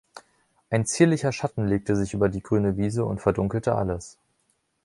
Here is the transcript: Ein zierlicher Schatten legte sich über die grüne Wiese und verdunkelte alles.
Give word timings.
Ein 0.71 0.87
zierlicher 0.87 1.31
Schatten 1.31 1.67
legte 1.67 1.95
sich 1.95 2.15
über 2.15 2.27
die 2.27 2.41
grüne 2.41 2.75
Wiese 2.75 3.05
und 3.05 3.21
verdunkelte 3.21 3.75
alles. 3.75 4.17